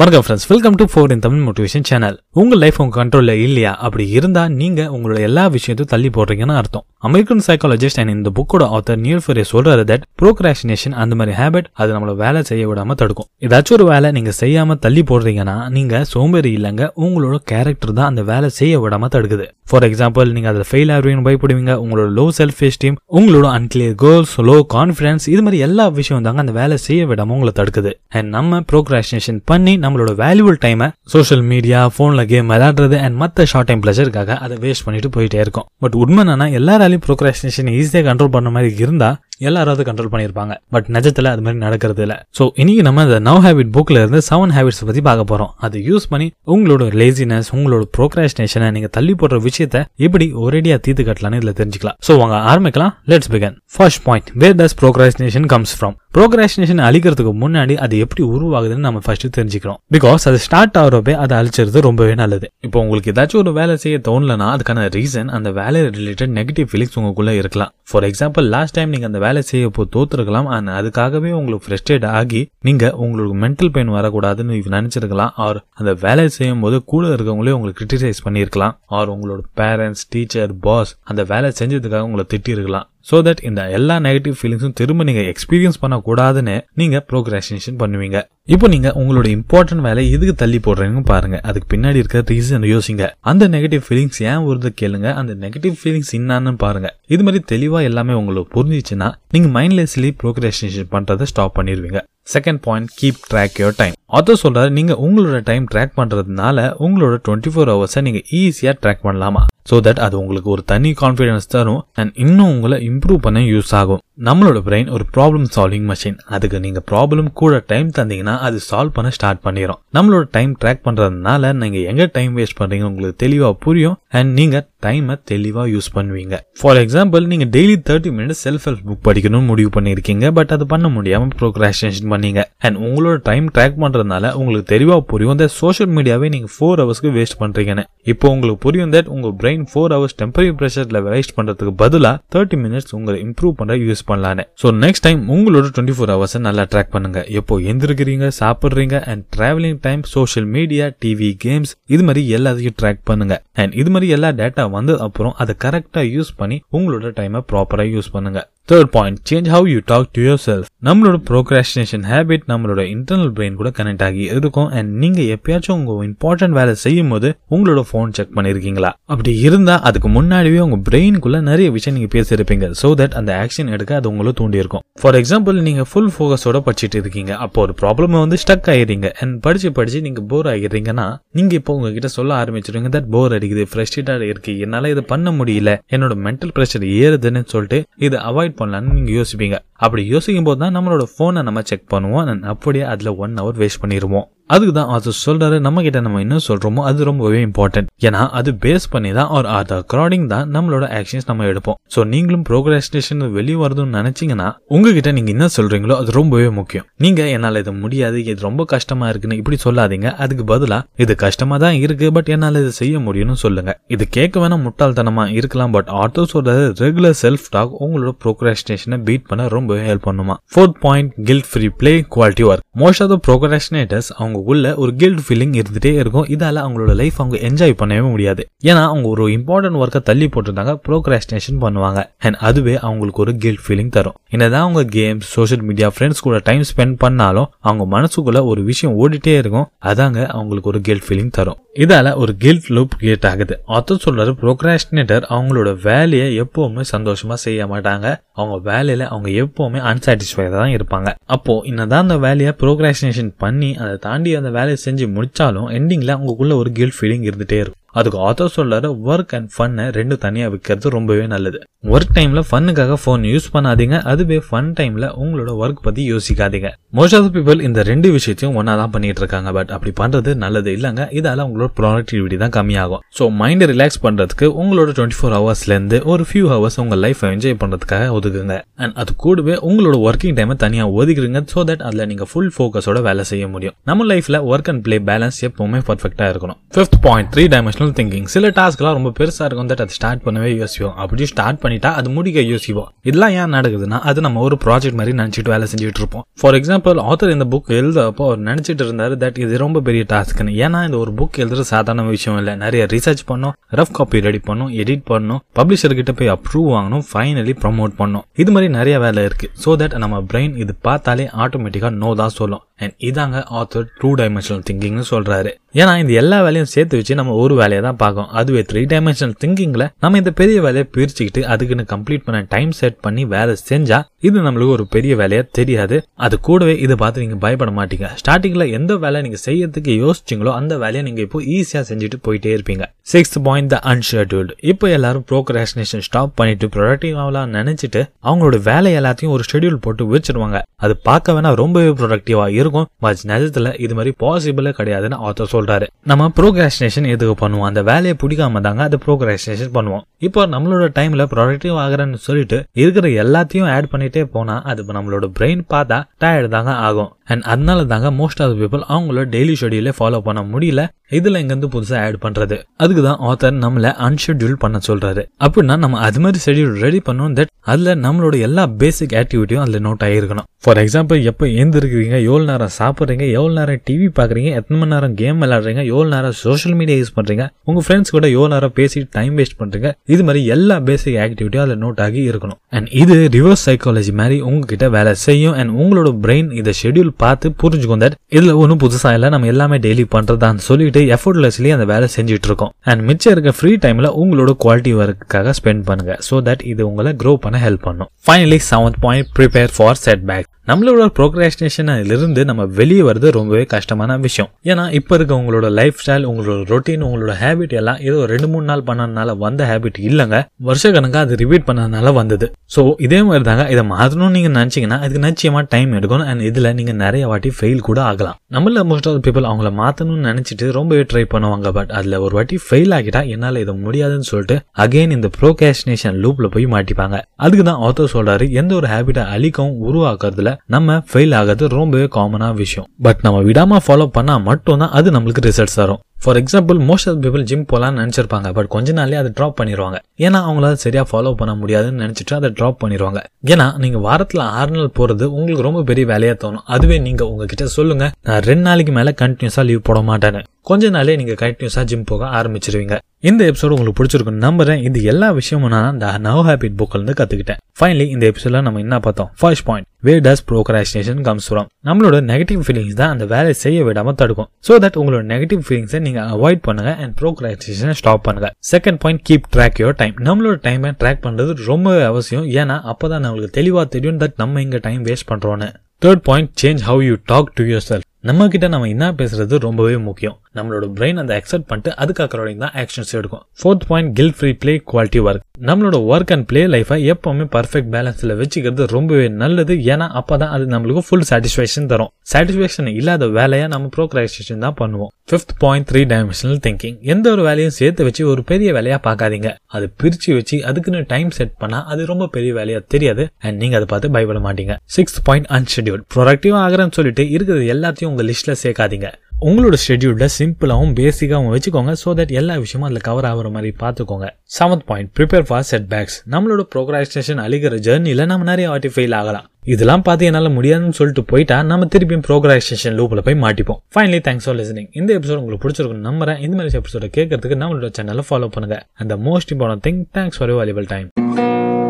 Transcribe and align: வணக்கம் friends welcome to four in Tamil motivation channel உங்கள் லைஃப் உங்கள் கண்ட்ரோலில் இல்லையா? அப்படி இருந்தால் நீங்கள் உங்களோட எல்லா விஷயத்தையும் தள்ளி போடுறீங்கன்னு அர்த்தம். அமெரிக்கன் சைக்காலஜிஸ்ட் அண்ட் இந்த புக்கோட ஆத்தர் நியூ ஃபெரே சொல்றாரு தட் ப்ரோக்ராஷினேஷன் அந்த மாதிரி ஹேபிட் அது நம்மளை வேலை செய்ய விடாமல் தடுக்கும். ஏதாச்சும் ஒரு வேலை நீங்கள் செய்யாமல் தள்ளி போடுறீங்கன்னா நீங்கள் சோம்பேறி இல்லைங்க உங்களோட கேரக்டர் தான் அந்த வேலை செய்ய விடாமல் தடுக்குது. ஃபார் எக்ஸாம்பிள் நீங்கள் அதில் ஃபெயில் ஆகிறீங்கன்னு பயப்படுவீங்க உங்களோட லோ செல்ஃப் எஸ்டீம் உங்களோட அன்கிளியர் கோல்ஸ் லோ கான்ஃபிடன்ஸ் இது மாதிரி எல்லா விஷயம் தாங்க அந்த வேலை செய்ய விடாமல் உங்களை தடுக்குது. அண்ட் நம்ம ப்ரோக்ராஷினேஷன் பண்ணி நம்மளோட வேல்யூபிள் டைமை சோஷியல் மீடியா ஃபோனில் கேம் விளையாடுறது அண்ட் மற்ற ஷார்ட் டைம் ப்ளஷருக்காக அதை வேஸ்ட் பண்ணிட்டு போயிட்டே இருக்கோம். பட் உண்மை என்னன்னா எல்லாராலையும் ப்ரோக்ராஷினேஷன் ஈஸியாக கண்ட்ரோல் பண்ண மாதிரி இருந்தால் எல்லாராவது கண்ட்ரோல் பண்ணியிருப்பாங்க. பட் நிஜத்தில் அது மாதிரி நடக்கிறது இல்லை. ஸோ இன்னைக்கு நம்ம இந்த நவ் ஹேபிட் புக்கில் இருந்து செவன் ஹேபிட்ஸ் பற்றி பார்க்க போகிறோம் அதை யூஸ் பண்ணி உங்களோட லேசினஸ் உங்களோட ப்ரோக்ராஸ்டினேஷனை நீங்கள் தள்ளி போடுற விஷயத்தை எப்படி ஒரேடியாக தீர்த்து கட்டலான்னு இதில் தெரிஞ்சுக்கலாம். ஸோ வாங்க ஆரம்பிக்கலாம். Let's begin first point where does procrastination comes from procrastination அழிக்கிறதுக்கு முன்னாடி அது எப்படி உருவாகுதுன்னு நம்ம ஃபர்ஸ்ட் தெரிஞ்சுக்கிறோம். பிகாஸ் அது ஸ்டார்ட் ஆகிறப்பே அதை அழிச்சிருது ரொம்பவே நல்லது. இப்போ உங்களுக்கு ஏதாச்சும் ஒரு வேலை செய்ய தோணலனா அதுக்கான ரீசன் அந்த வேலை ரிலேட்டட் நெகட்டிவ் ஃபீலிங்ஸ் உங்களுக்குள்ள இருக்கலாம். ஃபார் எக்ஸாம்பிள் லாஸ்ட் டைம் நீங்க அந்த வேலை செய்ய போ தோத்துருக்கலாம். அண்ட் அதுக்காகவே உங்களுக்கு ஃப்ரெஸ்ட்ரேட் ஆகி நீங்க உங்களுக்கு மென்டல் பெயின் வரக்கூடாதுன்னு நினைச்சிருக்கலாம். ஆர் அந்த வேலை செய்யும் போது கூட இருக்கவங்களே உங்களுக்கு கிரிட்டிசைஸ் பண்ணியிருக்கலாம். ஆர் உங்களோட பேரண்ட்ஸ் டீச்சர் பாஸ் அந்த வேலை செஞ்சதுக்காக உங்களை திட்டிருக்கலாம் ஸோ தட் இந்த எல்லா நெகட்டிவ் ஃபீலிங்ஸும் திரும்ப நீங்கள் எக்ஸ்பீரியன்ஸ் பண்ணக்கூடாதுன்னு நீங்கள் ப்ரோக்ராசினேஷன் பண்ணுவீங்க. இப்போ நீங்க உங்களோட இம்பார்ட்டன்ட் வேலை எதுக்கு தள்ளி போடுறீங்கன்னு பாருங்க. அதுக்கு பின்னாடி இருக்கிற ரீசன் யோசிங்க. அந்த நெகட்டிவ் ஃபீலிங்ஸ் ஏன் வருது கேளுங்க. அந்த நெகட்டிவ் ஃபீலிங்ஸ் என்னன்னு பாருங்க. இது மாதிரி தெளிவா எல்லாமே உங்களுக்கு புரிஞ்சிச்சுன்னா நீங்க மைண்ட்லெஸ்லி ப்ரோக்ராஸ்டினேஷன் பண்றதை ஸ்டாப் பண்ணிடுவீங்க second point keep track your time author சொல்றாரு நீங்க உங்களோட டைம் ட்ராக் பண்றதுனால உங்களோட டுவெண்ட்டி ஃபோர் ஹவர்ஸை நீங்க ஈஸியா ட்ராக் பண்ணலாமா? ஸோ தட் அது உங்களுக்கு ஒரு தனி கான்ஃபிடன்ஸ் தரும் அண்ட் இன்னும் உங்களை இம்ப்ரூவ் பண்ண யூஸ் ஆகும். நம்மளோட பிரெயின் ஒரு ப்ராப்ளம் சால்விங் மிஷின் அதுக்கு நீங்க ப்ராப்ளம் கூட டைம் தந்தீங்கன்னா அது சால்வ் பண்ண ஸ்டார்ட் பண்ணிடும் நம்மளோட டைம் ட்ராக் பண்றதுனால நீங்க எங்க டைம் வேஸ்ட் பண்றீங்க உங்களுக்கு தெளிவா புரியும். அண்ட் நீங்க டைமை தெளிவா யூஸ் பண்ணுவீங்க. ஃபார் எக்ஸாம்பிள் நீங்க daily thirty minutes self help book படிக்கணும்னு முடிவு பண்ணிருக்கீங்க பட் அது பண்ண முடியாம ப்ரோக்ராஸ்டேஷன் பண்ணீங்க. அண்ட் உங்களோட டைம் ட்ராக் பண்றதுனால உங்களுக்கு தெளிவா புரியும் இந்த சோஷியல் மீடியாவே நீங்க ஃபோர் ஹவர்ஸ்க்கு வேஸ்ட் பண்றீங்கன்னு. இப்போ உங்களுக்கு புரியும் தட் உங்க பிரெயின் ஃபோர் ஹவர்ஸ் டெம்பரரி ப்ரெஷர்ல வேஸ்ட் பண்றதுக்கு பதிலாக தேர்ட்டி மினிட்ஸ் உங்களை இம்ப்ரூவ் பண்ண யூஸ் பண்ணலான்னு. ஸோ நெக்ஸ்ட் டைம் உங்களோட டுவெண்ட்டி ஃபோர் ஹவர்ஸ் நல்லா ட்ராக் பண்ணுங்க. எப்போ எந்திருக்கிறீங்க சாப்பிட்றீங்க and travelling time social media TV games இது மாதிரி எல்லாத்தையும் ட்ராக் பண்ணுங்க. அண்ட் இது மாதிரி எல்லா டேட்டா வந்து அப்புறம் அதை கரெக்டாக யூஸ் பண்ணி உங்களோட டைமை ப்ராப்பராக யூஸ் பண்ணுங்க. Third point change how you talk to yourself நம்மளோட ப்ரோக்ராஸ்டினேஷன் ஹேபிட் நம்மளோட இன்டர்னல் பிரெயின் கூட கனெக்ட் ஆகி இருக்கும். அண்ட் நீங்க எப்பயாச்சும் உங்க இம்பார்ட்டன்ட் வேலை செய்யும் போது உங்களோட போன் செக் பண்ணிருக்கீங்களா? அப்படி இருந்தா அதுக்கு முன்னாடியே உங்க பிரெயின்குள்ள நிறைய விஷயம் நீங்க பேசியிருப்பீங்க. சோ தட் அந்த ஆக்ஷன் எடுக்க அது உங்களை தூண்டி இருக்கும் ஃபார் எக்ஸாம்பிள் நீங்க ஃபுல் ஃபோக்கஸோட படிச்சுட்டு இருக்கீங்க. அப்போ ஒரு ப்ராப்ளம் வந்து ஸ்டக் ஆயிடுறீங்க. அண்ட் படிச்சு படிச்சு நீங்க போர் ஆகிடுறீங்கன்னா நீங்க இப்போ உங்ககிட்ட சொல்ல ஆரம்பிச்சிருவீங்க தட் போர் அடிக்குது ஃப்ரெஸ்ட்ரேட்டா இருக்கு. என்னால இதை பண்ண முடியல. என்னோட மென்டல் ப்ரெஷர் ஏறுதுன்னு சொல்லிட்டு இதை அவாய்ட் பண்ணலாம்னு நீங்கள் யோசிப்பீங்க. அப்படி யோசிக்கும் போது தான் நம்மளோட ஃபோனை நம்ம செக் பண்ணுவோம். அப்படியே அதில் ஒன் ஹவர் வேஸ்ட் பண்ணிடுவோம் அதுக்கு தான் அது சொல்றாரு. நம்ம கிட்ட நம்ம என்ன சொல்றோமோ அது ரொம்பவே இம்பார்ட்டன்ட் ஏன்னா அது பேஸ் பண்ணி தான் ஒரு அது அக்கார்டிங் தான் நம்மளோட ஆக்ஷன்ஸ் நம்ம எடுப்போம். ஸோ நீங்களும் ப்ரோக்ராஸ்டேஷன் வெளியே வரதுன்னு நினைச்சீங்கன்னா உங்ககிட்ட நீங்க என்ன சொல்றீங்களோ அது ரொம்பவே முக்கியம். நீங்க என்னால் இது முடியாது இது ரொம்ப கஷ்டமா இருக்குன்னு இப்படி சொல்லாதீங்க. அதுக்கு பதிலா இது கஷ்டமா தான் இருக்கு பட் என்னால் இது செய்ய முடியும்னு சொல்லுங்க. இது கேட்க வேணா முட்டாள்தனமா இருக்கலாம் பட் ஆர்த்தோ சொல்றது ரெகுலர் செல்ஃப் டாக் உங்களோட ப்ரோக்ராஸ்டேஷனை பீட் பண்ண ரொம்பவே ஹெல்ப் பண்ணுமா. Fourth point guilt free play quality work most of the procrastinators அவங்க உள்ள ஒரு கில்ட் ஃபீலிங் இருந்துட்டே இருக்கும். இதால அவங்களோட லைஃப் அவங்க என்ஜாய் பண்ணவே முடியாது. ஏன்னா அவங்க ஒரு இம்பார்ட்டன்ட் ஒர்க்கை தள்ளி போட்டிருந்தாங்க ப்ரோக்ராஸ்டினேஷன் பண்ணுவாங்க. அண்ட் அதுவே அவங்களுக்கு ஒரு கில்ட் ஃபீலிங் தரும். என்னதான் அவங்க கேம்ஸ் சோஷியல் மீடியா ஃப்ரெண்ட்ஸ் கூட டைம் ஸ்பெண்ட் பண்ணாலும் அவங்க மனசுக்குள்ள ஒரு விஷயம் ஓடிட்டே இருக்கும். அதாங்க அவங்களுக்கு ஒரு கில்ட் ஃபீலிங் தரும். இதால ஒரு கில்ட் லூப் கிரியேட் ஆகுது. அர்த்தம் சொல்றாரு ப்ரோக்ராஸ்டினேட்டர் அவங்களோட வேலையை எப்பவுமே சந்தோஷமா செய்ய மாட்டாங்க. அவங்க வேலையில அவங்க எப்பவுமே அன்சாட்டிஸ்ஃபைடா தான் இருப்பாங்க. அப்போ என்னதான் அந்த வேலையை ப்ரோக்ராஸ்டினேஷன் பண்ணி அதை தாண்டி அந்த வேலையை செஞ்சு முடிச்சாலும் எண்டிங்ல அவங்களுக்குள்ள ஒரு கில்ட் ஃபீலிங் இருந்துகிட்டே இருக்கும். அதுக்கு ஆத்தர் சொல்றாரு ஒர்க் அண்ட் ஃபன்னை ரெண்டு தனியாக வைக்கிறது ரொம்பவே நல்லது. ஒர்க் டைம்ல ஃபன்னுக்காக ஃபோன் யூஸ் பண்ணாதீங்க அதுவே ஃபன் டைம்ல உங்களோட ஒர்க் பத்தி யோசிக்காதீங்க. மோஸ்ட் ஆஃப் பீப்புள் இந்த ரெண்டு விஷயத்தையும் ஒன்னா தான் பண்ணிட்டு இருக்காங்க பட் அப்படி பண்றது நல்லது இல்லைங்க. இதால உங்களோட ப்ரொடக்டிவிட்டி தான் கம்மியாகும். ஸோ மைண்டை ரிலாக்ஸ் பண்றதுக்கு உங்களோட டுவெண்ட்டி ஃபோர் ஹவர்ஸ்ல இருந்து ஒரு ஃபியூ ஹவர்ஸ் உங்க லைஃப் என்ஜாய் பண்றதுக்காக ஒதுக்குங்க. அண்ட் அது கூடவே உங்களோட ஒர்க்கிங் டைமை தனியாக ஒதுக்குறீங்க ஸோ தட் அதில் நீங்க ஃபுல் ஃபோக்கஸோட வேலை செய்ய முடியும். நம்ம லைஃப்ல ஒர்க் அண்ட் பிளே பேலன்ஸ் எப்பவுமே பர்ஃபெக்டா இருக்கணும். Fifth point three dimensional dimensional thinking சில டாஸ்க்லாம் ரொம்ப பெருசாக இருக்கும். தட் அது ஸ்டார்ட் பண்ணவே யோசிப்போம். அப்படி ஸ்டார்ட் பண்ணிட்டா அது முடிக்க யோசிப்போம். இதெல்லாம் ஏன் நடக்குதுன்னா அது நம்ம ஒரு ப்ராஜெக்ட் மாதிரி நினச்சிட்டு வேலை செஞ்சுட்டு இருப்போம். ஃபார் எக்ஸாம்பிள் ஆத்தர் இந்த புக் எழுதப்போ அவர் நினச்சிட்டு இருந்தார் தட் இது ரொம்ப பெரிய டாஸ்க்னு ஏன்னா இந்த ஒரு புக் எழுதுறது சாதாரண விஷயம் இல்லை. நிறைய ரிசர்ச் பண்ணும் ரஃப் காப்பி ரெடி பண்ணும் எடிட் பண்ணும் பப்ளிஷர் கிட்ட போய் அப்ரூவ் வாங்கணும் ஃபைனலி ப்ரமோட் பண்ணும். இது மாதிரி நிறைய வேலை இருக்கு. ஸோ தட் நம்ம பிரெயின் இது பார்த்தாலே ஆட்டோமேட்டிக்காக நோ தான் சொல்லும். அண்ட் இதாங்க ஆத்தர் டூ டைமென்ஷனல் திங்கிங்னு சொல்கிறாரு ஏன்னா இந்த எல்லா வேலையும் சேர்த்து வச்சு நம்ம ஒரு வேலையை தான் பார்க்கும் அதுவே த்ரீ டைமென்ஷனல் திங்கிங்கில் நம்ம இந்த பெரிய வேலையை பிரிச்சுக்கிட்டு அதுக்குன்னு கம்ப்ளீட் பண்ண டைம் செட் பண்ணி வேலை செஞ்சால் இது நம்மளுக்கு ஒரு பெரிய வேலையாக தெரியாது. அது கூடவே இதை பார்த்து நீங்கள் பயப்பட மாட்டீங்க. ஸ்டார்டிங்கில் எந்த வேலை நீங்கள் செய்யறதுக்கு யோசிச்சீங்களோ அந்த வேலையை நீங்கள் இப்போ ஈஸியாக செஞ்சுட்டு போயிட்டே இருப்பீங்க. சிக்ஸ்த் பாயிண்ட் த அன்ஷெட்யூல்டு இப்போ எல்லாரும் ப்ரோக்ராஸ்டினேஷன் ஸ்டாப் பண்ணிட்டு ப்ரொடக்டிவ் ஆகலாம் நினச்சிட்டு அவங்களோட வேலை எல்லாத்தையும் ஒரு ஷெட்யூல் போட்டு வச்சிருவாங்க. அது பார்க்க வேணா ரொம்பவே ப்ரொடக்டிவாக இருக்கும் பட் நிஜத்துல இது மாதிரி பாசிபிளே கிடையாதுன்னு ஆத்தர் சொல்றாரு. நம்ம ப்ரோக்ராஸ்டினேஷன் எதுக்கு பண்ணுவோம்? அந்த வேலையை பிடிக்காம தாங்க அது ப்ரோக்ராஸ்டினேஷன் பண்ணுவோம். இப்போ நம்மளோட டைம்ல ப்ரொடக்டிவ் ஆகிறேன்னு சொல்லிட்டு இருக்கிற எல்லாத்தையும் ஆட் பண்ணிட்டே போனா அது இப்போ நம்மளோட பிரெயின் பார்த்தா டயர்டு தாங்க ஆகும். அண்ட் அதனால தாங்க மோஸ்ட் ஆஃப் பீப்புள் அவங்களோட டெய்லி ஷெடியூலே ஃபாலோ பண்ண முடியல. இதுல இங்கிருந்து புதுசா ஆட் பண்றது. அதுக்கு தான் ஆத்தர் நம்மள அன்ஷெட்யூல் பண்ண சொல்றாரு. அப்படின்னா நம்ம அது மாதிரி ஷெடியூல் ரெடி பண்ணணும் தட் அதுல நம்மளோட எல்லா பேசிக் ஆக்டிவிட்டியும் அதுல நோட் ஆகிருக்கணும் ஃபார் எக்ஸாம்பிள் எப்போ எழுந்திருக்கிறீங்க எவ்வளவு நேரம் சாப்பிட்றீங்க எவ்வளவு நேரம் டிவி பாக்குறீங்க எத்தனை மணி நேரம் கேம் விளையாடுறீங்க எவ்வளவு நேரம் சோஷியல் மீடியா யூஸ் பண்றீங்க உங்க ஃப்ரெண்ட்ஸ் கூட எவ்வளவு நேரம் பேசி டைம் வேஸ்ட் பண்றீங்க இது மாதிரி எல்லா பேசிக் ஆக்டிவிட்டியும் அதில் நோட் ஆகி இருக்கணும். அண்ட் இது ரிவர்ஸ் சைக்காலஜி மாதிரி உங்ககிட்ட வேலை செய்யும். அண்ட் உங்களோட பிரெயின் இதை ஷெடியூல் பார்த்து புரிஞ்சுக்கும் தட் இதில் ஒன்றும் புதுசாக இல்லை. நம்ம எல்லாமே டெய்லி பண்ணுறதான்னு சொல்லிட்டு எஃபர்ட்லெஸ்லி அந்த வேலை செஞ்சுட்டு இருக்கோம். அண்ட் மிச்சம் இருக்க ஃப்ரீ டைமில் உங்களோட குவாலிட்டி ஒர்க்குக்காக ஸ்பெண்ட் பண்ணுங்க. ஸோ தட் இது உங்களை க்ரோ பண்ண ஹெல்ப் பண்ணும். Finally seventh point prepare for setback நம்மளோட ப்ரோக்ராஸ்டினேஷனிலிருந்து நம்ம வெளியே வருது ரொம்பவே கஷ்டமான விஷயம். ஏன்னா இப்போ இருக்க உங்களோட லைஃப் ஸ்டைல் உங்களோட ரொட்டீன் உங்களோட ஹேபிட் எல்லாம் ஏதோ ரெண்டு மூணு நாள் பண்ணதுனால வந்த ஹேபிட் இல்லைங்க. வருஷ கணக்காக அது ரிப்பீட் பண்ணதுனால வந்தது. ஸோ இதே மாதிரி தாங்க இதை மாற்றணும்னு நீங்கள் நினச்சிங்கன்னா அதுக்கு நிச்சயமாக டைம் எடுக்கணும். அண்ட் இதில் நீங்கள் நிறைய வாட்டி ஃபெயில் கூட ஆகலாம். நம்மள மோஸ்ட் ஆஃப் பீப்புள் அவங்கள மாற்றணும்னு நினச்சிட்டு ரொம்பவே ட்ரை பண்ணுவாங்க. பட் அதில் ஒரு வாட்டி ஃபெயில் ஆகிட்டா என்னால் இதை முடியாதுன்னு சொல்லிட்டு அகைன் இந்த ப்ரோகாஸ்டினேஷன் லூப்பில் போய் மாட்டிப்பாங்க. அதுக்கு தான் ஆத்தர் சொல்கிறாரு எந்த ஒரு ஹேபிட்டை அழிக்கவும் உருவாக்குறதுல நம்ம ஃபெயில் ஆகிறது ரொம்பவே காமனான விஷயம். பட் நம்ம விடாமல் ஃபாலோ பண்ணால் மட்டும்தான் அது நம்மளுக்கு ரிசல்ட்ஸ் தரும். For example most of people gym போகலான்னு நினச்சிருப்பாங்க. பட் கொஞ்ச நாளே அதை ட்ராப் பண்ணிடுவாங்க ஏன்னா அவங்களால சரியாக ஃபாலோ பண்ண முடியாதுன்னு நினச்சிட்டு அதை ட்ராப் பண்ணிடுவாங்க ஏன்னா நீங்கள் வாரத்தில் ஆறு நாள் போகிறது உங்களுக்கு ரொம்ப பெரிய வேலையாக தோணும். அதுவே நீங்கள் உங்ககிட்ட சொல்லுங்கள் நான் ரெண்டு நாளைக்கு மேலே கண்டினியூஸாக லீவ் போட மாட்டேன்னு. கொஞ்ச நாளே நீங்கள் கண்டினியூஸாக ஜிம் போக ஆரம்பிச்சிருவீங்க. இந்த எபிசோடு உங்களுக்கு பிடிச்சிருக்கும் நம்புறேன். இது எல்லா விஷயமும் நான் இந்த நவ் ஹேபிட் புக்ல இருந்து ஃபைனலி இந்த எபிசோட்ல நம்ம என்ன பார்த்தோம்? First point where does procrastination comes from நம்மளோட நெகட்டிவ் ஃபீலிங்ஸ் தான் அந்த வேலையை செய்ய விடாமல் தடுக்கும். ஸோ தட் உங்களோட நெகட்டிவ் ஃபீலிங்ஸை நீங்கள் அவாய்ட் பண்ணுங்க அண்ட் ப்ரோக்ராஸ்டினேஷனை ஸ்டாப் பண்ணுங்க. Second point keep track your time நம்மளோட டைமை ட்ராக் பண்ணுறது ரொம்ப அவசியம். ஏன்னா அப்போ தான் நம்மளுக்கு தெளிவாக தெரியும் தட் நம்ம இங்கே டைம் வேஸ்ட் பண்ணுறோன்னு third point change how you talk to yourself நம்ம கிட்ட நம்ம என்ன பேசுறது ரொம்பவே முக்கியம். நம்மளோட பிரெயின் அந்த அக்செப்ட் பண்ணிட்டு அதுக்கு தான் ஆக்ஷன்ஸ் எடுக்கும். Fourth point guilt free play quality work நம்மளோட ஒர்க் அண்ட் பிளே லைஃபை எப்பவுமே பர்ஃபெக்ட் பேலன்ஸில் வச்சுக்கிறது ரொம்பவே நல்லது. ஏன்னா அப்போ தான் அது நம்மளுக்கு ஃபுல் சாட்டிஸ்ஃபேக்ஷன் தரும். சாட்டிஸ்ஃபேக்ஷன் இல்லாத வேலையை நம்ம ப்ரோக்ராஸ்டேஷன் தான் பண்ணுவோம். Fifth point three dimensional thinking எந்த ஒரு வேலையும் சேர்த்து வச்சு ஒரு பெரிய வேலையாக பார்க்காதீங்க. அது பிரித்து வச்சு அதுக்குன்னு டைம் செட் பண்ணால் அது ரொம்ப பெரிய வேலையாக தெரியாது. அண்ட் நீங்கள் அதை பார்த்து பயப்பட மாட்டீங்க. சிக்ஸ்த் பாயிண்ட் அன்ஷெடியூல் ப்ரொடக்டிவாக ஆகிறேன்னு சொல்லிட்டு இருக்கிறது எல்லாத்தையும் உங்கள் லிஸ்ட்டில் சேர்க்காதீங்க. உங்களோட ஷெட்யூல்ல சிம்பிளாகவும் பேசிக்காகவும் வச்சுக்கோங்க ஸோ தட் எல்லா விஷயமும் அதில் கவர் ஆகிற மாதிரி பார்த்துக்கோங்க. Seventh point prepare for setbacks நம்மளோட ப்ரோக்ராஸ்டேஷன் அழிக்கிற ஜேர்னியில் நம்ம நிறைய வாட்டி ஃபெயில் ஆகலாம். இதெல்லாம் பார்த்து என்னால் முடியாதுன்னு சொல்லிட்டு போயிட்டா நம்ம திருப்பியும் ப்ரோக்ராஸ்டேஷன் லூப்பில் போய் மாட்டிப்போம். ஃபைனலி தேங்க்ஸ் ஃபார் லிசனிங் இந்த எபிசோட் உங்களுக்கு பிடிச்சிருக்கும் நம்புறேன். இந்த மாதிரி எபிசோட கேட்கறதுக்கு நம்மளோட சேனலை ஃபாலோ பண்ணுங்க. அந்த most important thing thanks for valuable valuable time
வணக்கம் 0.00 0.24
friends 0.24 0.48
welcome 0.50 0.74
to 0.80 0.84
four 0.92 1.12
in 1.14 1.22
Tamil 1.24 1.44
motivation 1.44 1.86
channel 1.88 2.16
உங்கள் 2.40 2.60
லைஃப் 2.62 2.78
உங்கள் 2.82 2.96
கண்ட்ரோலில் 2.96 3.40
இல்லையா? 3.44 3.70
அப்படி 3.86 4.04
இருந்தால் 4.16 4.50
நீங்கள் 4.58 4.90
உங்களோட 4.96 5.18
எல்லா 5.28 5.44
விஷயத்தையும் 5.54 5.90
தள்ளி 5.92 6.08
போடுறீங்கன்னு 6.16 6.56
அர்த்தம். 6.60 6.84
அமெரிக்கன் 7.08 7.40
சைக்காலஜிஸ்ட் 7.46 8.00
அண்ட் 8.00 8.12
இந்த 8.14 8.30
புக்கோட 8.38 8.64
ஆத்தர் 8.76 9.00
நியூ 9.04 9.18
ஃபெரே 9.24 9.44
சொல்றாரு 9.52 9.84
தட் 9.90 10.04
ப்ரோக்ராஷினேஷன் 10.20 10.96
அந்த 11.02 11.16
மாதிரி 11.20 11.34
ஹேபிட் 11.38 11.70
அது 11.82 11.94
நம்மளை 11.94 12.14
வேலை 12.24 12.42
செய்ய 12.50 12.66
விடாமல் 12.70 12.98
தடுக்கும். 13.02 13.28
ஏதாச்சும் 13.46 13.76
ஒரு 13.78 13.86
வேலை 13.92 14.10
நீங்கள் 14.16 14.36
செய்யாமல் 14.42 14.80
தள்ளி 14.84 15.04
போடுறீங்கன்னா 15.10 15.56
நீங்கள் 15.76 16.04
சோம்பேறி 16.12 16.52
இல்லைங்க 16.58 16.90
உங்களோட 17.06 17.38
கேரக்டர் 17.52 17.94
தான் 18.00 18.10
அந்த 18.12 18.24
வேலை 18.32 18.50
செய்ய 18.58 18.82
விடாமல் 18.84 19.12
தடுக்குது. 19.16 19.46
ஃபார் 19.70 19.86
எக்ஸாம்பிள் 19.88 20.34
நீங்கள் 20.36 20.52
அதில் 20.52 20.68
ஃபெயில் 20.72 20.92
ஆகிறீங்கன்னு 20.96 21.26
பயப்படுவீங்க 21.30 21.72
உங்களோட 21.84 22.08
லோ 22.18 22.26
செல்ஃப் 22.40 22.62
எஸ்டீம் 22.70 23.00
உங்களோட 23.20 23.46
அன்கிளியர் 23.56 23.96
கோல்ஸ் 24.04 24.36
லோ 24.50 24.58
கான்ஃபிடன்ஸ் 24.76 25.26
இது 25.34 25.40
மாதிரி 25.46 25.62
எல்லா 25.68 25.88
விஷயம் 26.02 26.28
தாங்க 26.28 26.46
அந்த 26.46 26.56
வேலை 26.60 26.78
செய்ய 26.86 27.08
விடாமல் 27.12 27.36
உங்களை 27.38 27.54
தடுக்குது. 27.62 27.94
அண்ட் 28.18 28.30
நம்ம 28.38 28.62
ப்ரோக்ராஷினேஷன் 28.74 29.42
பண்ணி 29.52 29.74
நம்மளோட 29.86 30.14
வேல்யூபிள் 30.24 30.60
டைமை 30.66 30.88
சோஷியல் 31.14 31.44
மீடியா 31.52 31.80
ஃபோனில் 31.96 32.26
கேம் 32.32 32.50
விளையாடுறது 32.54 32.98
அண்ட் 33.04 33.18
மற்ற 33.22 33.46
ஷார்ட் 33.52 33.70
டைம் 33.70 33.84
ப்ளஷருக்காக 33.84 34.38
அதை 34.46 34.56
வேஸ்ட் 34.64 34.86
பண்ணிட்டு 34.88 35.10
போயிட்டே 35.16 35.40
இருக்கோம். 35.44 35.68
பட் 35.84 35.96
உண்மை 36.02 36.22
என்னன்னா 36.24 36.48
எல்லாராலையும் 36.60 37.04
ப்ரோக்ராஷினேஷன் 37.06 37.70
ஈஸியாக 37.78 38.04
கண்ட்ரோல் 38.10 38.34
பண்ண 38.36 38.50
மாதிரி 38.56 38.72
இருந்தால் 38.84 39.16
எல்லாராவது 39.48 39.82
கண்ட்ரோல் 39.86 40.10
பண்ணியிருப்பாங்க. 40.12 40.52
பட் 40.74 40.86
நிஜத்தில் 40.96 41.28
அது 41.32 41.42
மாதிரி 41.46 41.58
நடக்கிறது 41.64 42.02
இல்லை. 42.04 42.16
ஸோ 42.36 42.44
இன்னைக்கு 42.60 42.82
நம்ம 42.86 43.02
இந்த 43.06 43.18
நவ் 43.28 43.40
ஹேபிட் 43.46 43.72
புக்கில் 43.76 43.98
இருந்து 44.02 44.20
செவன் 44.28 44.52
ஹேபிட்ஸ் 44.56 44.80
பற்றி 44.88 45.02
பார்க்க 45.08 45.30
போகிறோம் 45.32 45.50
அதை 45.66 45.80
யூஸ் 45.88 46.06
பண்ணி 46.12 46.28
உங்களோட 46.54 46.84
லேசினஸ் 47.00 47.50
உங்களோட 47.56 47.84
ப்ரோக்ராஸ்டினேஷனை 47.96 48.68
நீங்கள் 48.76 48.92
தள்ளி 48.96 49.14
போடுற 49.22 49.38
விஷயத்தை 49.48 49.82
எப்படி 50.06 50.28
ஒரேடியாக 50.44 50.80
தீர்த்து 50.86 51.04
கட்டலான்னு 51.08 51.40
இதில் 51.40 51.56
தெரிஞ்சுக்கலாம். 51.60 51.98
ஸோ 52.06 52.14
வாங்க 52.22 52.38
ஆரம்பிக்கலாம். 52.52 52.94
Let's 53.12 53.30
begin 53.34 53.56
first 53.76 54.02
point 54.06 54.30
where 54.44 54.56
does 54.62 54.76
procrastination 54.82 55.48
comes 55.54 55.74
from 55.78 55.96
procrastination 56.16 56.80
அழிக்கிறதுக்கு 56.88 57.32
முன்னாடி 57.40 57.74
அது 57.84 57.94
எப்படி 58.02 58.22
உருவாகுதுன்னு 58.34 58.84
நம்ம 58.86 59.00
ஃபர்ஸ்ட் 59.06 59.26
தெரிஞ்சுக்கிறோம். 59.36 59.78
பிகாஸ் 59.94 60.22
அது 60.28 60.38
ஸ்டார்ட் 60.44 60.78
ஆகிறப்பே 60.82 61.14
அதை 61.22 61.34
அழிச்சிருது 61.38 61.80
ரொம்பவே 61.86 62.14
நல்லது. 62.20 62.46
இப்போ 62.66 62.78
உங்களுக்கு 62.84 63.12
ஏதாச்சும் 63.12 63.40
ஒரு 63.42 63.52
வேலை 63.58 63.74
செய்ய 63.82 63.96
தோணலனா 64.06 64.46
அதுக்கான 64.54 64.86
ரீசன் 64.96 65.32
அந்த 65.38 65.50
வேலை 65.58 65.82
ரிலேட்டட் 65.98 66.32
நெகட்டிவ் 66.38 66.68
ஃபீலிங்ஸ் 66.70 66.96
உங்களுக்குள்ள 66.98 67.34
இருக்கலாம். 67.40 67.72
ஃபார் 67.90 68.06
எக்ஸாம்பிள் 68.08 68.48
லாஸ்ட் 68.54 68.76
டைம் 68.78 68.92
நீங்க 68.94 69.06
அந்த 69.10 69.22
வேலை 69.26 69.42
செய்ய 69.50 69.68
போ 69.78 69.86
தோத்துருக்கலாம். 69.96 70.48
அண்ட் 70.56 70.74
அதுக்காகவே 70.78 71.32
உங்களுக்கு 71.40 71.66
ஃப்ரெஸ்ட்ரேட் 71.66 72.08
ஆகி 72.20 72.42
நீங்க 72.68 72.94
உங்களுக்கு 73.06 73.36
மென்டல் 73.44 73.74
பெயின் 73.76 73.94
வரக்கூடாதுன்னு 73.98 74.62
நினைச்சிருக்கலாம். 74.78 75.34
ஆர் 75.46 75.60
அந்த 75.74 75.94
வேலை 76.06 76.26
செய்யும் 76.38 76.64
போது 76.66 76.84
கூட 76.94 77.06
இருக்கவங்களே 77.18 77.56
உங்களுக்கு 77.58 77.82
கிரிட்டிசைஸ் 77.82 78.26
பண்ணியிருக்கலாம். 78.28 78.76
ஆர் 78.98 79.14
உங்களோட 79.16 79.40
பேரண்ட்ஸ் 79.62 80.06
டீச்சர் 80.14 80.58
பாஸ் 80.66 80.98
அந்த 81.04 81.24
வேலை 81.34 81.50
செஞ்சதுக்காக 81.62 82.06
உங்களை 82.10 82.26
திட்டிருக்கலாம் 82.34 82.88
ஸோ 83.08 83.16
தட் 83.26 83.42
இந்த 83.48 83.62
எல்லா 83.76 83.96
நெகட்டிவ் 84.06 84.36
ஃபீலிங்ஸும் 84.38 84.74
திரும்ப 84.78 85.04
நீங்கள் 85.08 85.28
எக்ஸ்பீரியன்ஸ் 85.32 85.78
பண்ணக்கூடாதுன்னு 85.82 86.54
நீங்கள் 86.80 87.04
ப்ரோக்ராசினேஷன் 87.10 87.76
பண்ணுவீங்க. 87.82 88.20
இப்போ 88.54 88.66
நீங்க 88.72 88.88
உங்களோட 89.00 89.26
இம்பார்ட்டன்ட் 89.36 89.84
வேலை 89.86 90.02
எதுக்கு 90.16 90.34
தள்ளி 90.42 90.58
போடுறீங்கன்னு 90.66 91.10
பாருங்க. 91.12 91.38
அதுக்கு 91.48 91.68
பின்னாடி 91.74 92.00
இருக்கிற 92.02 92.22
ரீசன் 92.32 92.66
யோசிங்க. 92.72 93.06
அந்த 93.32 93.48
நெகட்டிவ் 93.54 93.84
ஃபீலிங்ஸ் 93.86 94.20
ஏன் 94.30 94.44
வருது 94.48 94.72
கேளுங்க. 94.80 95.08
அந்த 95.20 95.34
நெகட்டிவ் 95.44 95.76
ஃபீலிங்ஸ் 95.82 96.12
என்னன்னு 96.18 96.54
பாருங்க. 96.64 96.90
இது 97.14 97.22
மாதிரி 97.28 97.44
தெளிவா 97.54 97.80
எல்லாமே 97.90 98.16
உங்களுக்கு 98.22 98.52
புரிஞ்சிச்சுன்னா 98.58 99.10
நீங்க 99.36 99.50
மைண்ட்லெஸ்லி 99.58 100.10
ப்ரோக்ராஸ்டினேஷன் 100.22 100.92
பண்றதை 100.96 101.26
ஸ்டாப் 101.32 101.56
பண்ணிடுவீங்க 101.60 102.02
second 102.34 102.60
point 102.62 102.88
keep 103.00 103.20
track 103.32 103.58
your 103.58 103.76
time 103.76 103.94
author 104.12 104.40
சொல்றாரு 104.42 104.70
நீங்க 104.70 104.92
உங்களோட 104.92 105.38
டைம் 105.44 105.66
ட்ராக் 105.74 105.94
பண்றதுனால 105.96 106.64
உங்களோட 106.86 107.14
டுவெண்ட்டி 107.28 107.50
ஃபோர் 107.54 107.70
ஹவர்ஸை 107.72 108.00
நீங்க 108.00 108.20
ஈஸியா 108.40 108.72
ட்ராக் 108.82 109.04
பண்ணலாமா? 109.06 109.42
ஸோ 109.70 109.76
தட் 109.86 110.02
அது 110.06 110.18
உங்களுக்கு 110.18 110.50
ஒரு 110.50 110.62
தனி 110.62 110.90
கான்ஃபிடன்ஸ் 111.00 111.48
தரும் 111.48 111.82
அண்ட் 111.92 112.12
இன்னும் 112.14 112.52
உங்களை 112.54 112.88
இம்ப்ரூவ் 112.88 113.16
பண்ண 113.16 113.40
யூஸ் 113.40 113.72
ஆகும். 113.80 114.02
நம்மளோட 114.24 114.58
பிரெயின் 114.66 114.90
ஒரு 114.90 115.04
ப்ராப்ளம் 115.14 115.46
சால்விங் 115.54 115.88
மிஷின் 115.88 116.16
அதுக்கு 116.26 116.58
நீங்க 116.60 116.80
ப்ராப்ளம் 116.90 117.26
கூட 117.40 117.64
டைம் 117.66 117.88
தந்தீங்கன்னா 117.96 118.34
அது 118.46 118.58
சால்வ் 118.70 118.92
பண்ண 118.92 119.10
ஸ்டார்ட் 119.10 119.40
பண்ணிடும் 119.40 119.80
நம்மளோட 119.96 120.24
டைம் 120.36 120.56
ட்ராக் 120.62 120.80
பண்றதுனால 120.84 121.52
நீங்க 121.52 121.78
எங்க 121.90 122.04
டைம் 122.12 122.36
வேஸ்ட் 122.36 122.58
பண்றீங்க 122.60 122.82
உங்களுக்கு 122.82 123.18
தெளிவா 123.26 123.50
புரியும். 123.64 123.98
அண்ட் 124.08 124.32
நீங்க 124.32 124.56
டைமை 124.86 125.14
தெளிவா 125.30 125.62
யூஸ் 125.74 125.88
பண்ணுவீங்க. 125.94 126.34
ஃபார் 126.60 126.76
எக்ஸாம்பிள் 126.76 127.26
நீங்க 127.26 127.44
daily 127.56 127.76
thirty 127.88 128.10
minutes 128.18 128.42
self 128.44 128.64
help 128.68 128.82
book 128.88 129.04
படிக்கணும்னு 129.08 129.50
முடிவு 129.50 129.70
பண்ணிருக்கீங்க 129.76 130.30
பட் 130.38 130.52
அது 130.56 130.66
பண்ண 130.66 130.88
முடியாம 130.96 131.28
ப்ரோக்ராஸ்டேஷன் 131.40 132.08
பண்ணீங்க. 132.12 132.42
அண்ட் 132.58 132.76
உங்களோட 132.86 133.16
டைம் 133.22 133.50
ட்ராக் 133.54 133.76
பண்றதுனால 133.84 134.32
உங்களுக்கு 134.32 134.70
தெளிவா 134.74 134.98
புரியும் 135.12 135.34
இந்த 135.36 135.48
சோஷியல் 135.60 135.92
மீடியாவே 135.96 136.28
நீங்க 136.36 136.50
ஃபோர் 136.56 136.82
ஹவர்ஸ்க்கு 136.82 137.12
வேஸ்ட் 137.18 137.38
பண்றீங்கன்னு. 137.40 137.84
இப்போ 138.02 138.26
உங்களுக்கு 138.28 138.62
புரியும் 138.66 138.92
தட் 138.96 139.12
உங்க 139.16 139.34
பிரெயின் 139.42 139.66
ஃபோர் 139.74 139.94
ஹவர்ஸ் 139.96 140.18
டெம்பரரி 140.22 140.52
ப்ரெஷர்ல 140.62 141.04
வேஸ்ட் 141.10 141.36
பண்றதுக்கு 141.40 141.74
பதிலாக 141.84 142.22
தேர்ட்டி 142.34 142.58
மினிட்ஸ் 142.64 142.92
உங்களை 142.92 143.18
இம்ப்ரூவ் 143.28 143.56
பண்ண 143.62 143.74
யூஸ் 143.86 144.04
பண்ணலான்னு. 144.10 144.44
ஸோ 144.62 144.66
நெக்ஸ்ட் 144.84 145.04
டைம் 145.06 145.20
உங்களோட 145.36 145.66
டுவெண்ட்டி 145.74 145.96
ஃபோர் 145.98 146.12
ஹவர்ஸ் 146.14 146.36
நல்லா 146.48 146.64
ட்ராக் 146.72 146.92
பண்ணுங்க. 146.96 147.20
எப்போ 147.40 147.54
எந்திருக்கிறீங்க 147.70 148.28
சாப்பிட்றீங்க 148.40 148.96
and 149.10 149.24
travelling 149.36 149.78
time 149.86 150.02
social 150.14 150.48
media 150.56 150.86
TV 151.04 151.30
games 151.44 151.74
இது 151.94 152.02
மாதிரி 152.08 152.22
எல்லாத்தையும் 152.38 152.76
ட்ராக் 152.82 153.02
பண்ணுங்க. 153.10 153.36
அண்ட் 153.62 153.74
இது 153.82 153.90
மாதிரி 153.96 154.10
எல்லா 154.18 154.30
டேட்டா 154.42 154.64
வந்து 154.78 154.94
அப்புறம் 155.06 155.34
அதை 155.44 155.54
கரெக்டாக 155.66 156.06
யூஸ் 156.16 156.32
பண்ணி 156.42 156.58
உங்களோட 156.78 157.12
டைமை 157.20 157.42
ப்ராப்பராக 157.52 157.94
யூஸ் 157.96 158.14
பண்ணுங்க. 158.16 158.42
Third 158.70 158.90
point 158.94 159.18
change 159.28 159.48
how 159.54 159.66
you 159.72 159.80
talk 159.90 160.08
to 160.16 160.20
yourself 160.44 160.68
நம்மளோட 160.86 161.16
ப்ரோக்ராஸ்டினேஷன் 161.28 162.04
ஹேபிட் 162.12 162.46
நம்மளோட 162.50 162.80
இன்டர்னல் 162.94 163.30
பிரெயின் 163.36 163.58
கூட 163.60 163.68
கனெக்ட் 163.76 164.02
ஆகி 164.06 164.22
இருக்கும். 164.36 164.70
அண்ட் 164.78 164.90
நீங்க 165.02 165.20
எப்பயாச்சும் 165.34 165.76
உங்க 165.76 165.92
இம்பார்ட்டன்ட் 166.08 166.56
வேலை 166.58 166.74
செய்யும் 166.84 167.12
போது 167.12 167.28
உங்களோட 167.54 167.82
போன் 167.90 168.14
செக் 168.16 168.32
பண்ணிருக்கீங்களா? 168.36 168.90
அப்படி 169.12 169.32
இருந்தா 169.48 169.74
அதுக்கு 169.88 170.08
முன்னாடியே 170.16 170.62
உங்க 170.66 170.78
பிரெயின்குள்ள 170.88 171.40
நிறைய 171.50 171.68
விஷயம் 171.76 171.96
நீங்க 171.98 172.10
பேசியிருப்பீங்க. 172.16 172.68
சோ 172.80 172.90
தட் 173.02 173.14
அந்த 173.20 173.32
ஆக்ஷன் 173.44 173.70
எடுக்க 173.76 173.94
அது 174.00 174.10
உங்களை 174.12 174.32
தூண்டி 174.40 174.60
இருக்கும் 174.62 174.84
ஃபார் 175.02 175.18
எக்ஸாம்பிள் 175.20 175.62
நீங்க 175.68 175.84
ஃபுல் 175.90 176.10
ஃபோக்கஸோட 176.16 176.60
படிச்சுட்டு 176.68 177.00
இருக்கீங்க. 177.02 177.32
அப்போ 177.46 177.60
ஒரு 177.66 177.76
ப்ராப்ளம் 177.82 178.18
வந்து 178.24 178.40
ஸ்டக் 178.44 178.70
ஆயிடுறீங்க. 178.74 179.10
அண்ட் 179.20 179.38
படிச்சு 179.46 179.72
படிச்சு 179.78 180.02
நீங்க 180.08 180.24
போர் 180.32 180.50
ஆகிடுறீங்கன்னா 180.54 181.06
நீங்க 181.40 181.54
இப்போ 181.60 181.74
உங்ககிட்ட 181.78 182.10
சொல்ல 182.18 182.34
ஆரம்பிச்சிருவீங்க 182.42 182.92
தட் 182.98 183.10
போர் 183.16 183.36
அடிக்குது 183.38 183.66
ஃப்ரெஸ்ட்ரேட்டா 183.72 184.18
இருக்கு. 184.32 184.54
என்னால 184.66 184.92
இதை 184.96 185.04
பண்ண 185.14 185.30
முடியல. 185.38 185.72
என்னோட 185.94 186.16
மென்டல் 186.28 186.54
ப்ரெஷர் 186.58 186.86
ஏறுதுன்னு 187.00 187.44
சொல்லிட்டு 187.54 187.80
இதை 188.08 188.18
அவாய்ட் 188.30 188.54
பண்ணலாம்னு 188.58 188.96
நீங்கள் 188.98 189.16
யோசிப்பீங்க. 189.18 189.58
அப்படி 189.84 190.04
யோசிக்கும் 190.06 190.44
போது 190.44 190.58
தான் 190.58 190.76
நம்மளோட 190.76 191.06
ஃபோனை 191.14 191.42
நம்ம 191.42 191.62
செக் 191.62 191.92
பண்ணுவோம். 191.94 192.42
அப்படியே 192.54 192.84
அதில் 192.84 193.16
ஒன் 193.24 193.34
ஹவர் 193.34 193.60
வேஸ்ட் 193.62 193.82
பண்ணிடுவோம் 193.82 194.26
அதுக்கு 194.54 194.72
தான் 194.78 194.90
அது 194.96 195.12
சொல்றாரு. 195.24 195.56
நம்ம 195.66 195.82
கிட்ட 195.84 196.00
நம்ம 196.06 196.20
என்ன 196.24 196.36
சொல்றோமோ 196.48 196.82
அது 196.88 197.06
ரொம்பவே 197.08 197.38
இம்பார்ட்டன்ட் 197.46 197.88
ஏன்னா 198.06 198.20
அது 198.38 198.50
பேஸ் 198.64 198.86
பண்ணி 198.92 199.10
தான் 199.18 199.30
ஒரு 199.36 199.48
அது 199.58 199.74
அக்கார்டிங் 199.78 200.26
தான் 200.32 200.50
நம்மளோட 200.56 200.84
ஆக்ஷன்ஸ் 200.98 201.26
நம்ம 201.30 201.46
எடுப்போம். 201.52 201.78
ஸோ 201.94 202.00
நீங்களும் 202.12 202.44
ப்ரோக்ராஸ்டேஷன் 202.50 203.22
வெளியே 203.38 203.58
வரதுன்னு 203.62 203.96
நினைச்சீங்கன்னா 204.00 204.48
உங்ககிட்ட 204.76 205.12
நீங்க 205.16 205.30
என்ன 205.36 205.48
சொல்றீங்களோ 205.56 205.96
அது 206.02 206.12
ரொம்பவே 206.18 206.48
முக்கியம். 206.60 206.86
நீங்க 207.04 207.22
என்னால் 207.36 207.60
இது 207.62 207.74
முடியாது 207.84 208.18
இது 208.32 208.46
ரொம்ப 208.48 208.64
கஷ்டமா 208.74 209.08
இருக்குன்னு 209.12 209.40
இப்படி 209.40 209.58
சொல்லாதீங்க. 209.66 210.10
அதுக்கு 210.24 210.46
பதிலா 210.52 210.78
இது 211.04 211.14
கஷ்டமா 211.24 211.58
தான் 211.64 211.78
இருக்கு 211.84 212.08
பட் 212.18 212.30
என்னால் 212.36 212.60
இது 212.62 212.72
செய்ய 212.80 213.00
முடியும்னு 213.08 213.36
சொல்லுங்க. 213.44 213.74
இது 213.96 214.06
கேட்க 214.18 214.44
வேணா 214.44 214.58
முட்டாள்தனமா 214.66 215.26
இருக்கலாம் 215.38 215.74
பட் 215.78 215.90
ஆர்த்தோ 216.02 216.26
சொல்றது 216.34 216.64
ரெகுலர் 216.84 217.18
செல்ஃப் 217.24 217.48
டாக் 217.56 217.74
உங்களோட 217.86 218.14
ப்ரோக்ராஸ்டேஷனை 218.24 219.00
பீட் 219.08 219.28
பண்ண 219.32 219.48
ரொம்பவே 219.56 219.82
ஹெல்ப் 219.90 220.06
பண்ணுமா. 220.08 220.36
Fourth 220.54 220.78
point 220.86 221.12
guilt 221.30 221.50
free 221.50 221.68
play 221.82 221.94
quality 222.16 222.46
work 222.50 222.66
most 222.84 223.02
of 223.06 223.12
the 223.14 223.18
procrastinators 223.28 224.10
அவங்க 224.18 224.34
உள்ள 224.36 224.74
ஒரு 224.74 224.94
கில்ட் 224.94 225.18
ஃபீலிங் 225.28 225.62
இருந்துட்டே 225.62 225.98
இருக்கும். 225.98 226.24
இதால 226.24 226.60
அவங்களோட 226.64 226.94
லைஃப் 226.94 227.12
அவங்க 227.16 227.36
என்ஜாய் 227.36 227.76
பண்ணவே 227.78 228.10
முடியாது. 228.10 228.48
ஏன்னா 228.64 228.82
அவங்க 228.82 229.08
ஒரு 229.08 229.26
இம்பார்ட்டன்ட் 229.26 229.82
ஒர்க்கை 229.82 230.02
தள்ளி 230.02 230.26
போட்டிருந்தாங்க 230.26 230.78
ப்ரோக்ராஸ்டினேஷன் 230.88 231.60
பண்ணுவாங்க. 231.60 232.10
அண்ட் 232.18 232.34
அதுவே 232.34 232.78
அவங்களுக்கு 232.78 233.20
ஒரு 233.20 233.36
கில்ட் 233.36 233.58
ஃபீலிங் 233.68 233.88
தரும். 233.88 234.14
என்னதான் 234.28 234.60
அவங்க 234.60 234.98
கேம்ஸ் 234.98 235.20
சோஷியல் 235.20 235.62
மீடியா 235.62 235.90
ஃப்ரெண்ட்ஸ் 235.98 236.20
கூட 236.20 236.40
டைம் 236.44 236.62
ஸ்பெண்ட் 236.76 236.94
பண்ணாலும் 236.98 237.50
அவங்க 237.60 238.00
மனசுக்குள்ள 238.00 238.44
ஒரு 238.44 238.62
விஷயம் 238.62 238.96
ஓடிட்டே 238.98 239.38
இருக்கும். 239.38 239.68
அதாங்க 239.84 240.26
அவங்களுக்கு 240.26 240.68
ஒரு 240.68 240.80
கில்ட் 240.80 241.02
ஃபீலிங் 241.08 241.30
தரும். 241.30 241.56
இதால 241.74 242.14
ஒரு 242.16 242.36
கில்ட் 242.36 242.70
லூப் 242.70 242.92
கிரியேட் 243.00 243.26
ஆகுது. 243.26 243.62
அர்த்தம் 243.66 243.98
சொல்றாரு 244.04 244.32
ப்ரோக்ராஸ்டினேட்டர் 244.42 245.24
அவங்களோட 245.30 245.76
வேலையை 245.82 246.40
எப்பவுமே 246.40 246.84
சந்தோஷமா 246.96 247.32
செய்ய 247.32 247.66
மாட்டாங்க. 247.66 248.16
அவங்க 248.32 248.56
வேலையில 248.72 249.06
அவங்க 249.06 249.28
எப்பவுமே 249.28 249.80
அன்சாட்டிஸ்ஃபைடா 249.90 250.50
தான் 250.50 250.74
இருப்பாங்க. 250.76 251.14
அப்போ 251.24 251.60
என்னதான் 251.60 252.02
அந்த 252.02 252.18
வேலையை 252.18 252.54
ப்ரோக்ராஸ்டினேஷன் 252.58 253.34
பண்ணி 253.38 253.76
அதை 253.76 253.96
தாண்டி 253.96 254.25
அந்த 254.34 254.50
வேலையை 254.50 254.78
செஞ்சு 254.84 255.08
முடிச்சாலும் 255.08 255.68
எண்டிங்ல 255.78 256.16
அவங்களுக்குள்ள 256.16 256.52
ஒரு 256.52 256.72
கில்ட் 256.72 256.94
ஃபீலிங் 257.00 257.26
இருந்துகிட்டே 257.26 257.52
இருக்கும். 257.52 257.84
அதுக்கு 258.00 258.18
ஆத்தர் 258.28 258.54
சொல்றாரு 258.58 258.88
ஒர்க் 259.10 259.34
அண்ட் 259.38 259.50
ஃபன்னை 259.54 259.84
ரெண்டு 259.98 260.16
தனியாக 260.24 260.52
வைக்கிறது 260.54 260.94
ரொம்பவே 260.96 261.26
நல்லது. 261.34 261.58
ஒர்க் 261.94 262.12
டைம்ல 262.16 262.40
ஃபன்னுக்காக 262.48 262.94
ஃபோன் 263.02 263.24
யூஸ் 263.32 263.46
பண்ணாதீங்க 263.54 263.96
அதுவே 264.12 264.38
ஃபன் 264.46 264.70
டைம்ல 264.78 265.06
உங்களோட 265.22 265.50
ஒர்க் 265.62 265.82
பத்தி 265.86 266.02
யோசிக்காதீங்க. 266.12 266.70
மோஸ்ட் 266.98 267.16
ஆஃப் 267.18 267.28
பீப்புள் 267.36 267.60
இந்த 267.68 267.80
ரெண்டு 267.90 268.08
விஷயத்தையும் 268.16 268.56
ஒன்னா 268.60 268.74
தான் 268.80 268.92
பண்ணிட்டு 268.94 269.22
இருக்காங்க 269.22 269.50
பட் 269.58 269.70
அப்படி 269.76 269.92
பண்றது 270.00 270.30
நல்லது 270.44 270.70
இல்லைங்க. 270.76 271.04
இதால 271.18 271.44
உங்களோட 271.48 271.70
ப்ரொடக்டிவிட்டி 271.78 272.38
தான் 272.44 272.54
கம்மியாகும். 272.58 273.02
ஸோ 273.18 273.26
மைண்டை 273.40 273.68
ரிலாக்ஸ் 273.72 274.00
பண்றதுக்கு 274.06 274.48
உங்களோட 274.62 274.90
டுவெண்ட்டி 274.98 275.18
ஃபோர் 275.20 275.36
ஹவர்ஸ்ல 275.38 275.72
இருந்து 275.76 276.00
ஒரு 276.12 276.26
ஃபியூ 276.30 276.46
ஹவர்ஸ் 276.54 276.78
உங்க 276.84 276.98
லைஃப் 277.04 277.22
என்ஜாய் 277.32 277.58
பண்றதுக்காக 277.62 278.08
ஒதுக்குங்க. 278.18 278.56
அண்ட் 278.82 278.96
அது 279.02 279.14
கூடவே 279.24 279.56
உங்களோட 279.70 279.98
ஒர்க்கிங் 280.08 280.36
டைமை 280.40 280.56
தனியாக 280.64 280.96
ஒதுக்குறீங்க 281.00 281.42
ஸோ 281.54 281.62
தட் 281.70 281.84
அதில் 281.88 282.06
நீங்க 282.12 282.26
ஃபுல் 282.32 282.52
ஃபோக்கஸோட 282.56 283.00
வேலை 283.08 283.24
செய்ய 283.32 283.46
முடியும். 283.54 283.76
நம்ம 283.90 284.06
லைஃப்ல 284.12 284.38
ஒர்க் 284.52 284.70
அண்ட் 284.72 284.84
பிளே 284.88 284.98
பேலன்ஸ் 285.10 285.40
எப்பவுமே 285.48 285.80
பர்ஃபெக்டா 285.90 286.28
இருக்கணும். 286.32 286.58
Fifth 286.76 286.98
point 287.06 287.30
three 287.34 287.44
dimensional 287.54 287.85
dimensional 287.86 287.96
thinking 287.98 288.28
சில 288.34 288.48
டாஸ்க்லாம் 288.58 288.96
ரொம்ப 288.98 289.10
பெருசாக 289.18 289.46
இருக்கும். 289.48 289.68
தட் 289.70 289.82
அது 289.84 289.94
ஸ்டார்ட் 289.98 290.22
பண்ணவே 290.26 290.50
யோசிப்போம். 290.60 290.94
அப்படி 291.02 291.26
ஸ்டார்ட் 291.32 291.60
பண்ணிட்டா 291.64 291.90
அது 291.98 292.08
முடிக்க 292.16 292.40
யோசிப்போம். 292.52 292.88
இதெல்லாம் 293.08 293.34
ஏன் 293.40 293.52
நடக்குதுன்னா 293.56 293.98
அது 294.10 294.20
நம்ம 294.26 294.40
ஒரு 294.46 294.56
ப்ராஜெக்ட் 294.64 294.98
மாதிரி 295.00 295.14
நினச்சிட்டு 295.20 295.52
வேலை 295.54 295.66
செஞ்சுட்டு 295.72 296.00
இருப்போம். 296.02 296.24
ஃபார் 296.40 296.56
எக்ஸாம்பிள் 296.58 297.00
ஆத்தர் 297.10 297.34
இந்த 297.36 297.46
புக் 297.52 297.70
எழுதப்போ 297.78 298.24
அவர் 298.28 298.42
நினச்சிட்டு 298.50 298.84
இருந்தார் 298.86 299.14
தட் 299.24 299.40
இது 299.44 299.62
ரொம்ப 299.64 299.82
பெரிய 299.88 300.04
டாஸ்க்னு 300.12 300.54
ஏன்னா 300.66 300.80
இந்த 300.88 300.98
ஒரு 301.04 301.12
புக் 301.20 301.40
எழுதுறது 301.44 301.68
சாதாரண 301.74 302.06
விஷயம் 302.16 302.38
இல்லை. 302.42 302.54
நிறைய 302.64 302.82
ரிசர்ச் 302.94 303.24
பண்ணும் 303.30 303.54
ரஃப் 303.80 303.94
காப்பி 303.98 304.24
ரெடி 304.28 304.42
பண்ணும் 304.50 304.72
எடிட் 304.82 305.06
பண்ணும் 305.12 305.40
பப்ளிஷர் 305.60 305.98
கிட்ட 306.00 306.12
போய் 306.20 306.32
அப்ரூவ் 306.36 306.68
வாங்கணும் 306.76 307.04
ஃபைனலி 307.10 307.54
ப்ரமோட் 307.64 307.94
பண்ணும். 308.02 308.24
இது 308.42 308.50
மாதிரி 308.56 308.70
நிறைய 308.78 308.96
வேலை 309.06 309.24
இருக்கு. 309.28 309.48
ஸோ 309.64 309.72
தட் 309.82 309.96
நம்ம 310.04 310.16
பிரெயின் 310.32 310.54
இது 310.64 310.72
பார்த்தாலே 310.88 311.26
ஆட்டோமேட்டிக்காக 311.44 311.94
நோ 312.02 312.10
தான் 312.22 312.34
சொல்லும். 312.40 312.62
அண்ட் 312.78 312.94
இதாங்க 313.08 313.38
ஆத்தர் 313.60 313.86
டூ 314.00 314.10
டைமென்ஷனல் 314.20 314.64
திங்கிங்னு 314.68 315.04
சொல்கிறாரு 315.12 315.52
ஏன்னா 315.80 315.92
இந்த 316.00 316.12
எல்லா 316.20 316.36
வேலையும் 316.44 316.70
சேர்த்து 316.72 316.98
வச்சு 316.98 317.14
நம்ம 317.20 317.32
ஒரு 317.42 317.54
வேலையை 317.60 317.80
தான் 317.86 317.98
பார்க்கும் 318.02 318.28
அதுவே 318.40 318.60
த்ரீ 318.70 318.82
டைமென்ஷனல் 318.92 319.34
திங்கிங்கில் 319.42 319.86
நம்ம 320.02 320.18
இந்த 320.22 320.32
பெரிய 320.40 320.58
வேலையை 320.66 320.84
பிரிச்சுக்கிட்டு 320.94 321.40
அதுக்குன்னு 321.52 321.84
கம்ப்ளீட் 321.92 322.24
பண்ண 322.26 322.38
டைம் 322.54 322.70
செட் 322.80 322.98
பண்ணி 323.06 323.22
வேலை 323.34 323.54
செஞ்சால் 323.70 324.04
இது 324.28 324.44
நம்மளுக்கு 324.46 324.74
ஒரு 324.76 324.84
பெரிய 324.94 325.12
வேலையாக 325.20 325.46
தெரியாது. 325.58 325.96
அது 326.26 326.36
கூடவே 326.46 326.74
இதை 326.84 326.94
பார்த்து 327.02 327.24
நீங்கள் 327.24 327.42
பயப்பட 327.44 327.72
மாட்டீங்க. 327.78 328.06
ஸ்டார்டிங்கில் 328.20 328.72
எந்த 328.78 328.92
வேலை 329.04 329.20
நீங்கள் 329.26 329.42
செய்யறதுக்கு 329.46 329.92
யோசிச்சீங்களோ 330.04 330.52
அந்த 330.60 330.74
வேலையை 330.84 331.02
நீங்கள் 331.08 331.26
இப்போ 331.26 331.40
ஈஸியாக 331.56 331.84
செஞ்சுட்டு 331.90 332.18
போயிட்டே 332.26 332.52
இருப்பீங்க. 332.56 332.84
சிக்ஸ்த் 333.12 333.38
பாயிண்ட் 333.48 333.70
த 333.74 333.78
அன்ஷெட்யூல்டு 333.92 334.54
இப்போ 334.72 334.88
எல்லாரும் 334.96 335.26
ப்ரோக்ராஸ்டினேஷன் 335.32 336.04
ஸ்டாப் 336.08 336.34
பண்ணிட்டு 336.40 336.68
ப்ரொடக்டிவ் 336.76 337.18
ஆகலாம் 337.24 337.52
நினச்சிட்டு 337.58 338.02
அவங்களோட 338.28 338.58
வேலை 338.70 338.92
எல்லாத்தையும் 339.00 339.34
ஒரு 339.36 339.46
ஷெட்யூல் 339.50 339.82
போட்டு 339.86 340.06
வச்சிருவாங்க. 340.14 340.58
அது 340.84 340.96
பார்க்க 341.10 341.36
வேணா 341.36 341.52
ரொம்பவே 341.62 341.92
ப்ரொடக்டிவாக 342.00 342.56
இருக்கும் 342.58 342.65
பட் 342.98 343.16
நிஜத்துல 343.26 343.80
இது 343.80 343.94
மாதிரி 343.94 344.14
பாசிபிளே 344.20 344.72
கிடையாதுன்னு 344.78 345.18
ஆத்தர் 345.28 345.46
சொல்றாரு. 345.52 345.86
நம்ம 346.02 346.30
ப்ரோக்ராஸ்டினேஷன் 346.36 347.08
எதுக்கு 347.08 347.48
பண்ணுவோம்? 347.48 347.64
அந்த 347.64 347.82
வேலையை 347.82 348.14
பிடிக்காம 348.22 348.60
தாங்க 348.60 348.82
அது 348.82 348.98
ப்ரோக்ராஸ்டினேஷன் 349.06 349.74
பண்ணுவோம். 349.74 350.00
இப்போ 350.22 350.42
நம்மளோட 350.46 350.84
டைம்ல 350.98 351.22
ப்ரொடக்டிவ் 351.32 351.74
ஆகிறேன்னு 351.82 352.18
சொல்லிட்டு 352.26 352.58
இருக்கிற 352.82 353.06
எல்லாத்தையும் 353.22 353.70
ஆட் 353.72 353.90
பண்ணிட்டே 353.92 354.22
போனா 354.34 354.54
அது 354.62 354.80
இப்போ 354.82 354.94
நம்மளோட 354.98 355.26
பிரெயின் 355.38 355.62
பார்த்தா 355.74 355.98
டயர்டு 356.22 356.48
தாங்க 356.48 356.72
ஆகும். 356.86 357.10
அண்ட் 357.32 357.44
அதனால 357.52 357.84
தாங்க 357.84 358.10
மோஸ்ட் 358.20 358.42
ஆஃப் 358.42 358.54
பீப்புள் 358.60 358.84
அவங்களோட 358.94 359.26
டெய்லி 359.34 359.54
ஷெடியூலே 359.62 359.92
ஃபாலோ 359.98 360.20
பண்ண 360.28 360.40
முடியல. 360.52 360.82
இதுல 361.18 361.40
இங்கிருந்து 361.42 361.68
புதுசா 361.74 361.96
ஆட் 362.06 362.22
பண்றது. 362.24 362.56
அதுக்கு 362.82 363.02
தான் 363.02 363.20
ஆத்தர் 363.28 363.60
நம்மள 363.64 363.90
அன்ஷெட்யூல் 364.06 364.56
பண்ண 364.64 364.76
சொல்றாரு. 364.88 365.22
அப்படின்னா 365.44 365.74
நம்ம 365.84 366.00
அது 366.06 366.20
மாதிரி 366.20 366.40
ஷெடியூல் 366.46 366.80
ரெடி 366.84 367.00
பண்ணணும் 367.08 367.36
தட் 367.38 367.52
அதுல 367.72 367.94
நம்மளோட 368.06 368.34
எல்லா 368.46 368.64
பேசிக் 368.80 369.14
ஆக்டிவிட்டியும் 369.20 369.62
அதுல 369.64 369.78
நோட் 369.86 370.04
ஆகிருக்கணும் 370.08 370.46
ஃபார் 370.64 370.80
எக்ஸாம்பிள் 370.82 371.26
எப்போ 371.30 371.44
எழுந்திருக்கிறீங்க 371.58 372.16
எவ்வளவு 372.28 372.48
நேரம் 372.50 372.74
சாப்பிட்றீங்க 372.78 373.24
எவ்வளவு 373.36 373.56
நேரம் 373.58 373.82
டிவி 373.88 374.08
பாக்குறீங்க 374.18 374.50
எத்தனை 374.58 374.76
மணி 374.80 374.92
நேரம் 374.94 375.14
கேம் 375.20 375.40
விளையாடுறீங்க 375.42 375.82
எவ்வளவு 375.92 376.12
நேரம் 376.14 376.36
சோஷியல் 376.42 376.76
மீடியா 376.80 376.98
யூஸ் 377.00 377.14
பண்றீங்க 377.18 377.46
உங்க 377.70 377.82
ஃப்ரெண்ட்ஸ் 377.86 378.14
கூட 378.16 378.26
எவ்வளவு 378.36 378.52
நேரம் 378.54 378.74
பேசி 378.78 379.02
டைம் 379.10 379.36
வேஸ்ட் 379.40 379.58
பண்றீங்க 379.58 379.90
இது 380.14 380.22
மாதிரி 380.26 380.40
எல்லா 380.54 380.76
பேசிக் 380.88 381.18
ஆக்டிவிட்டியும் 381.24 381.64
அதில் 381.64 381.80
நோட் 381.84 382.00
ஆகி 382.04 382.20
இருக்கணும். 382.30 382.58
அண்ட் 382.76 382.88
இது 383.02 383.16
ரிவர்ஸ் 383.36 383.64
சைக்காலஜி 383.68 384.12
மாதிரி 384.20 384.36
உங்ககிட்ட 384.48 384.88
வேலை 384.96 385.12
செய்யும். 385.26 385.56
அண்ட் 385.60 385.72
உங்களோட 385.82 386.10
பிரெயின் 386.24 386.50
இதை 386.60 386.74
ஷெடியூல் 386.82 387.12
பார்த்து 387.24 387.52
புரிஞ்சுக்கும் 387.62 388.02
தட் 388.04 388.16
இதில் 388.36 388.58
ஒன்றும் 388.62 388.82
புதுசாக 388.84 389.16
இல்லை. 389.18 389.30
நம்ம 389.34 389.50
எல்லாமே 389.54 389.78
டெய்லி 389.86 390.06
பண்ணுறதான்னு 390.16 390.66
சொல்லிட்டு 390.68 391.02
எஃபர்ட்லெஸ்லி 391.16 391.72
அந்த 391.76 391.86
வேலை 391.92 392.08
செஞ்சுட்டு 392.16 392.50
இருக்கோம். 392.50 392.72
அண்ட் 392.90 393.04
மிச்சம் 393.10 393.34
இருக்க 393.36 393.52
ஃப்ரீ 393.60 393.74
டைமில் 393.86 394.10
உங்களோட 394.22 394.54
குவாலிட்டி 394.64 394.94
ஒர்க்குக்காக 395.02 395.54
ஸ்பெண்ட் 395.60 395.86
பண்ணுங்க. 395.90 396.16
ஸோ 396.28 396.36
தட் 396.50 396.64
இது 396.72 396.82
உங்களை 396.90 397.12
க்ரோ 397.22 397.34
பண்ண 397.46 397.58
ஹெல்ப் 397.68 397.86
பண்ணும். 397.88 398.10
Finally 398.28 398.60
seventh 398.72 399.00
point 399.06 399.32
prepare 399.38 399.72
for 399.78 400.00
setback 400.30 400.48
நம்மளோட 400.70 401.02
ப்ரோக்ராஸ்டினேஷனிலிருந்து 401.16 402.42
நம்ம 402.48 402.62
வெளியே 402.78 403.02
வருது 403.08 403.28
ரொம்பவே 403.36 403.64
கஷ்டமான 403.74 404.14
விஷயம். 404.24 404.48
ஏன்னா 404.70 404.84
இப்போ 404.98 405.12
இருக்க 405.18 405.32
உங்களோட 405.40 405.66
லைஃப் 405.78 405.98
ஸ்டைல் 406.02 406.24
உங்களோட 406.30 406.56
ரொட்டீன் 406.70 407.04
உங்களோட 407.08 407.32
ஹேபிட் 407.42 407.74
எல்லாம் 407.80 408.00
ஏதோ 408.08 408.16
ரெண்டு 408.32 408.48
மூணு 408.52 408.66
நாள் 408.70 408.82
பண்ணதுனால 408.88 409.36
வந்த 409.44 409.62
ஹேபிட் 409.70 409.98
இல்லைங்க. 410.08 410.38
வருஷ 410.68 410.90
கணக்காக 410.96 411.22
அது 411.26 411.36
ரிப்பீட் 411.42 411.66
பண்ணதுனால 411.68 412.12
வந்தது. 412.18 412.48
ஸோ 412.76 412.82
இதே 413.06 413.20
மாதிரி 413.28 413.46
தாங்க 413.50 413.66
இதை 413.74 413.84
மாற்றணும்னு 413.92 414.34
நீங்கள் 414.38 414.54
நினச்சிங்கன்னா 414.58 414.98
அதுக்கு 415.04 415.22
நிச்சயமாக 415.26 415.64
டைம் 415.74 415.94
எடுக்கணும். 415.98 416.26
அண்ட் 416.32 416.44
இதில் 416.48 416.70
நீங்கள் 416.80 416.98
நிறைய 417.04 417.28
வாட்டி 417.32 417.52
ஃபெயில் 417.58 417.84
கூட 417.90 418.02
ஆகலாம். 418.10 418.36
நம்மள 418.56 418.84
மோஸ்ட் 418.90 419.08
ஆஃப் 419.12 419.22
பீப்புள் 419.28 419.48
அவங்கள 419.52 419.72
மாற்றணும்னு 419.82 420.26
நினச்சிட்டு 420.30 420.72
ரொம்பவே 420.78 421.06
ட்ரை 421.12 421.24
பண்ணுவாங்க. 421.36 421.74
பட் 421.78 421.94
அதில் 422.00 422.18
ஒரு 422.26 422.34
வாட்டி 422.40 422.58
ஃபெயில் 422.66 422.96
ஆகிட்டா 422.98 423.22
என்னால் 423.36 423.62
இதை 423.64 423.76
முடியாதுன்னு 423.86 424.30
சொல்லிட்டு 424.32 424.58
அகைன் 424.86 425.16
இந்த 425.18 425.30
ப்ரோகாஸ்டினேஷன் 425.38 426.20
லூப்பில் 426.26 426.52
போய் 426.56 426.68
மாட்டிப்பாங்க. 426.76 427.16
அதுக்கு 427.44 427.66
தான் 427.70 427.82
ஆத்தர் 427.88 428.14
சொல்கிறாரு 428.16 428.44
எந்த 428.62 428.74
ஒரு 428.80 428.88
ஹேபிட்டை 428.94 429.26
அழிக்கவும் 429.36 429.80
உருவாக்குறதுல 429.88 430.52
நம்ம 430.74 430.98
ஃபெயில் 431.12 431.34
ஆகிறது 431.34 431.68
ரொம்பவே 431.78 432.08
காமனான 432.16 432.52
விஷயம். 432.54 432.88
பட் 433.02 433.22
நம்ம 433.22 433.40
விடாமல் 433.48 433.84
ஃபாலோ 433.86 434.06
பண்ணால் 434.18 434.42
மட்டும்தான் 434.42 434.94
அது 434.98 435.10
நம்மளுக்கு 435.10 435.46
ரிசல்ட்ஸ் 435.48 435.80
தரும். 435.80 436.00
For 436.24 436.38
example 436.40 436.78
most 436.88 437.08
of 437.10 437.18
people 437.22 437.42
gym 437.50 437.64
போகலான்னு 437.72 438.00
நினச்சிருப்பாங்க. 438.02 438.48
பட் 438.52 438.68
கொஞ்ச 438.74 438.92
நாளே 438.98 439.16
அதை 439.22 439.30
ட்ராப் 439.38 439.56
பண்ணிடுவாங்க 439.60 439.96
ஏன்னா 440.26 440.38
அவங்களால 440.46 440.78
சரியாக 440.84 441.06
ஃபாலோ 441.10 441.32
பண்ண 441.40 441.54
முடியாதுன்னு 441.54 442.02
நினச்சிட்டு 442.04 442.34
அதை 442.38 442.50
ட்ராப் 442.58 442.78
பண்ணிடுவாங்க 442.82 443.20
ஏன்னா 443.52 443.66
நீங்கள் 443.84 444.04
வாரத்தில் 444.06 444.44
ஆறு 444.60 444.70
நாள் 444.76 444.94
போகிறது 444.98 445.26
உங்களுக்கு 445.32 445.66
ரொம்ப 445.68 445.82
பெரிய 445.82 446.06
வேலையாக 446.12 446.38
தோணும். 446.42 446.64
அதுவே 446.76 446.98
நீங்கள் 446.98 447.28
உங்ககிட்ட 447.32 447.66
சொல்லுங்கள் 447.78 448.12
நான் 448.22 448.46
ரெண்டு 448.50 448.66
நாளைக்கு 448.68 448.92
மேலே 448.92 449.14
கண்டினியூஸாக 449.22 449.66
லீவ் 449.70 449.86
போட 449.88 450.00
மாட்டேன்னு. 450.10 450.42
கொஞ்ச 450.62 450.88
நாளே 450.96 451.16
நீங்கள் 451.16 451.40
கண்டினியூஸாக 451.42 451.84
ஜிம் 451.84 452.08
போக 452.12 452.24
ஆரம்பிச்சிருவீங்க. 452.38 452.96
இந்த 453.24 453.42
எபிசோடு 453.50 453.74
உங்களுக்கு 453.74 453.98
பிடிச்சிருக்கும் 453.98 454.42
நம்புறேன். 454.44 454.80
இது 454.88 454.98
எல்லா 455.10 455.28
விஷயமும் 455.36 455.70
நான் 455.74 455.86
இந்த 455.92 456.08
நவ் 456.26 456.40
ஹேபிட் 456.48 456.74
புக்ல 456.80 456.98
இருந்து 456.98 457.54
ஃபைனலி 457.78 458.06
இந்த 458.14 458.24
எபிசோட்ல 458.30 458.60
நம்ம 458.66 458.80
என்ன 458.84 458.96
பார்த்தோம்? 459.06 459.30
First 459.40 459.64
point 459.68 459.86
where 460.06 460.20
does 460.26 460.42
procrastination 460.50 461.22
comes 461.28 461.46
from 461.50 461.68
நம்மளோட 461.88 462.18
நெகட்டிவ் 462.30 462.60
ஃபீலிங்ஸ் 462.66 462.98
தான் 463.00 463.12
அந்த 463.14 463.24
வேலையை 463.32 463.56
செய்ய 463.62 463.78
விடாமல் 463.88 464.18
தடுக்கும். 464.20 464.48
ஸோ 464.68 464.78
தட் 464.84 464.98
உங்களோட 465.02 465.22
நெகட்டிவ் 465.32 465.62
ஃபீலிங்ஸை 465.68 466.00
நீங்கள் 466.06 466.28
அவாய்ட் 466.36 466.62
பண்ணுங்க 466.68 466.92
அண்ட் 467.04 467.14
ப்ரோக்ராஸ்டினேஷனை 467.20 467.94
ஸ்டாப் 468.00 468.24
பண்ணுங்க. 468.26 468.50
Second 468.72 469.00
point 469.04 469.24
keep 469.30 469.48
track 469.56 469.80
your 469.84 469.98
time 470.02 470.16
நம்மளோட 470.28 470.58
டைமை 470.68 470.92
ட்ராக் 471.02 471.24
பண்ணுறது 471.26 471.54
ரொம்ப 471.72 471.96
அவசியம். 472.10 472.46
ஏன்னா 472.60 472.78
அப்போ 472.92 473.08
தான் 473.14 473.24
நம்மளுக்கு 473.26 473.56
தெளிவாக 473.60 473.86
தெரியும் 473.96 474.20
தட் 474.24 474.38
நம்ம 474.44 474.62
இங்கே 474.66 474.82
டைம் 474.88 475.02
வேஸ்ட் 475.10 475.30
பண்ணுறோன்னு 475.32 475.70
third 476.04 476.24
point 476.28 476.52
change 476.62 476.82
how 476.90 477.02
you 477.08 477.16
talk 477.32 477.54
to 477.58 477.64
yourself 477.90 478.04
நம்ம 478.28 478.46
கிட்ட 478.52 478.66
நம்ம 478.72 478.88
என்ன 478.92 479.06
பேசுறது 479.18 479.56
ரொம்பவே 479.64 479.96
முக்கியம். 480.06 480.36
நம்மளோட 480.58 480.86
பிரெயின் 480.98 481.20
அந்த 481.22 481.34
அக்செப்ட் 481.40 481.68
பண்ணிட்டு 481.70 481.92
அதுக்கு 482.02 482.54
தான் 482.64 482.74
ஆக்ஷன்ஸ் 482.82 483.12
எடுக்கும். 483.18 483.44
Fourth 483.60 483.86
point 483.90 484.12
guilt 484.18 484.34
free 484.38 484.52
play 484.62 484.74
quality 484.92 485.20
work 485.28 485.44
நம்மளோட 485.68 485.96
ஒர்க் 486.12 486.32
அண்ட் 486.34 486.46
பிளே 486.50 486.62
லைஃபை 486.74 486.96
எப்பவுமே 487.12 487.44
பர்ஃபெக்ட் 487.56 487.90
பேலன்ஸில் 487.94 488.34
வச்சுக்கிறது 488.40 488.86
ரொம்பவே 488.96 489.28
நல்லது. 489.42 489.74
ஏன்னா 489.92 490.06
அப்போ 490.20 490.36
தான் 490.42 490.52
அது 490.56 490.64
நம்மளுக்கு 490.74 491.02
ஃபுல் 491.08 491.26
சாட்டிஸ்ஃபேக்ஷன் 491.30 491.88
தரும். 491.92 492.10
சாட்டிஸ்ஃபேக்ஷன் 492.32 492.88
இல்லாத 493.00 493.28
வேலையை 493.38 493.66
நம்ம 493.74 493.88
ப்ரோக்ராஸ்டேஷன் 493.96 494.64
தான் 494.64 494.76
பண்ணுவோம். 494.80 495.10
Fifth 495.30 495.54
point 495.64 495.88
three 495.90 496.02
dimensional 496.12 496.60
thinking 496.66 496.98
எந்த 497.14 497.26
ஒரு 497.30 497.42
வேலையும் 497.48 497.74
சேர்த்து 497.78 498.04
வச்சு 498.08 498.22
ஒரு 498.32 498.42
பெரிய 498.50 498.72
வேலையாக 498.78 499.00
பார்க்காதீங்க. 499.08 499.50
அது 499.76 499.86
பிரித்து 500.02 500.34
வச்சு 500.34 500.58
அதுக்குன்னு 500.70 501.04
டைம் 501.14 501.30
செட் 501.30 501.54
பண்ணால் 501.60 501.86
அது 501.92 502.04
ரொம்ப 502.12 502.26
பெரிய 502.26 502.52
வேலையாக 502.54 502.84
தெரியாது. 502.88 503.24
அண்ட் 503.38 503.58
நீங்கள் 503.62 503.78
அதை 503.80 503.88
பார்த்து 503.92 504.10
பயப்பட 504.10 504.40
மாட்டீங்க. 504.48 504.76
சிக்ஸ்த் 504.96 505.22
பாயிண்ட் 505.24 505.50
அன்ஷெடியூல் 505.58 506.04
ப்ரொடக்டிவாக 506.14 506.62
ஆகிறேன்னு 506.66 506.96
சொல்லிட்டு 506.98 507.30
இருக்கிறது 507.30 507.66
எல்லாத்தையும் 507.74 508.12
உங்கள் 508.12 508.28
லிஸ்ட்டில் 508.30 508.60
சேர்க்காதீங்க. 508.64 509.10
உங்களோட 509.44 509.76
ஷெட்யூல்ல 509.86 510.26
சிம்பிளாகவும் 510.36 510.92
பேசிக்காகவும் 510.98 511.50
வச்சுக்கோங்க 511.54 511.92
ஸோ 512.02 512.10
தட் 512.18 512.32
எல்லா 512.40 512.54
விஷயமும் 512.62 512.86
அதில் 512.88 513.04
கவர் 513.08 513.26
ஆகிற 513.30 513.48
மாதிரி 513.56 513.70
பார்த்துக்கோங்க. 513.82 514.26
Seventh 514.58 514.84
point 514.90 515.10
prepare 515.16 515.44
for 515.48 515.66
setbacks 515.92 516.16
நம்மளோட 516.34 516.62
ப்ரோக்ராஸ்டேஷன் 516.74 517.42
அழிக்கிற 517.44 517.80
ஜேர்னியில் 517.86 518.24
நம்ம 518.30 518.46
நிறைய 518.50 518.68
வாட்டி 518.68 518.90
ஃபெயில் 518.94 519.16
ஆகலாம். 519.18 519.46
இதெல்லாம் 519.74 520.04
பார்த்து 520.06 520.26
என்னால் 520.30 520.50
முடியாதுன்னு 520.56 520.98
சொல்லிட்டு 521.00 521.24
போயிட்டா 521.32 521.62
நம்ம 521.62 521.88
திருப்பியும் 521.94 522.24
ப்ரோக்ராஸ்டேஷன் 522.28 522.96
லூப்பில் 523.00 523.24
போய் 523.26 523.38
மாட்டிப்போம். 523.44 523.80
ஃபைனலி 523.96 524.20
தேங்க்ஸ் 524.28 524.48
ஃபார் 524.48 524.58
லிசனிங் 524.60 524.88
இந்த 524.92 525.12
எபிசோட் 525.18 525.40
உங்களுக்கு 525.42 525.64
பிடிச்சிருக்கும் 525.66 526.06
நம்புறேன். 526.10 526.40
இந்த 526.46 526.56
மாதிரி 526.60 526.80
எபிசோட 526.82 527.08
கேட்கறதுக்கு 527.18 527.60
நம்மளோட 527.64 527.90
சேனலை 527.98 528.24
ஃபாலோ 528.30 528.48
பண்ணுங்க. 528.56 528.78
அந்த 528.94 529.16
most 529.28 529.54
important 529.56 529.86
thing 529.88 530.02
thanks 530.18 530.40
for 530.40 530.54
valuable 530.60 530.64
valuable 530.66 530.88
time 530.94 531.85